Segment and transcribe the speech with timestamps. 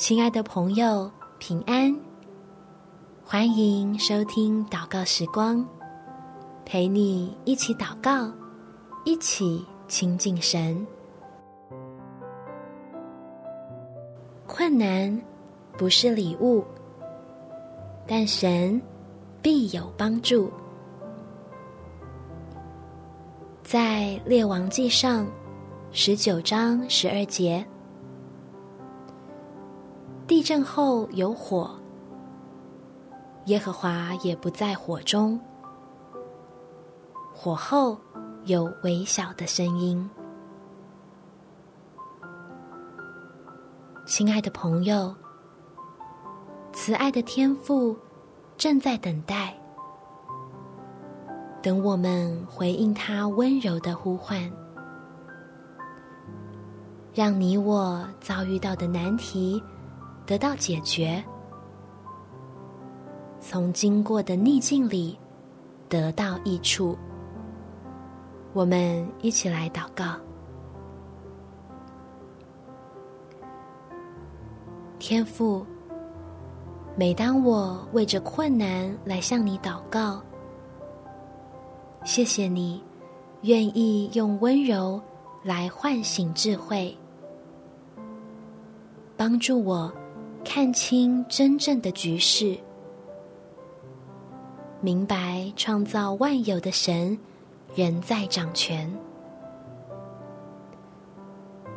[0.00, 1.94] 亲爱的朋友，平安！
[3.22, 5.62] 欢迎收听祷告时光，
[6.64, 8.32] 陪你一起祷告，
[9.04, 10.86] 一起亲近神。
[14.46, 15.20] 困难
[15.76, 16.64] 不是礼物，
[18.06, 18.80] 但神
[19.42, 20.50] 必有帮助。
[23.62, 25.26] 在列王记上
[25.92, 27.62] 十九章十二节。
[30.30, 31.68] 地震后有火，
[33.46, 35.36] 耶和华也不在火中。
[37.34, 37.98] 火后
[38.44, 40.08] 有微小的声音。
[44.06, 45.12] 亲爱的朋友，
[46.72, 47.98] 慈爱的天父
[48.56, 49.52] 正在等待，
[51.60, 54.48] 等我们回应他温柔的呼唤，
[57.12, 59.60] 让你我遭遇到的难题。
[60.30, 61.20] 得到解决，
[63.40, 65.18] 从经过的逆境里
[65.88, 66.96] 得到益处。
[68.52, 70.14] 我们一起来祷告：
[75.00, 75.66] 天父，
[76.94, 80.22] 每当我为着困难来向你祷告，
[82.04, 82.80] 谢谢你
[83.42, 85.02] 愿意用温柔
[85.42, 86.96] 来唤醒智慧，
[89.16, 89.92] 帮助我。
[90.44, 92.56] 看清真正的局势，
[94.80, 97.16] 明白创造万有的神
[97.74, 98.92] 仍在掌权，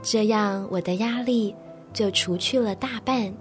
[0.02, 1.56] 这样我的压力
[1.91, 3.31] 就除去了大半，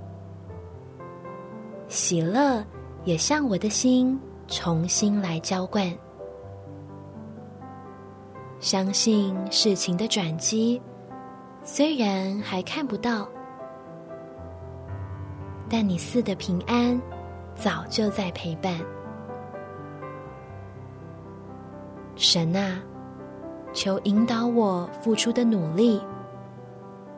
[1.89, 2.63] 喜乐
[3.05, 5.91] 也向我的心重新来浇灌，
[8.61, 10.83] 相信事情的转机，
[11.63, 13.27] 虽然还看不到。
[15.73, 17.01] 但你赐的平安，
[17.55, 18.79] 早就在陪伴。
[22.15, 22.79] 神啊，
[23.73, 25.99] 求引导我付出的努力，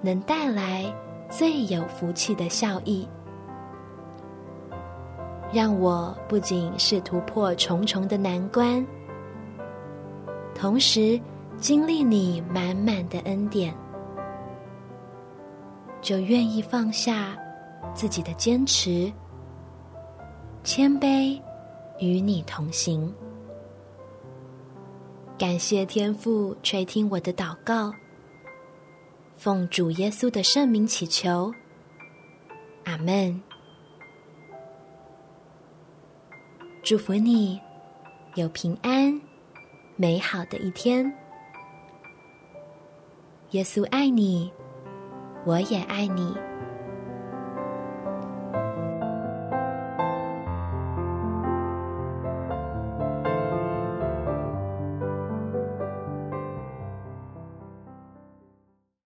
[0.01, 0.85] 能带来
[1.29, 3.09] 最有福气的效益，
[5.53, 8.87] 让我不仅是突破重重的难关，
[10.55, 11.21] 同时
[11.59, 13.75] 经历你满满的恩典，
[16.01, 17.37] 就愿意放下。
[17.95, 19.11] 自己的坚持，
[20.65, 21.41] 谦卑，
[22.01, 23.15] 与你同行。
[25.39, 27.93] 感谢天父垂听我的祷告，
[29.37, 31.53] 奉主耶稣的圣名祈求，
[32.85, 33.41] 阿门。
[36.83, 37.59] 祝福你
[38.35, 39.19] 有平安
[39.97, 41.11] 美好的一天。
[43.53, 44.53] 耶稣爱你，
[45.47, 46.35] 我也爱你。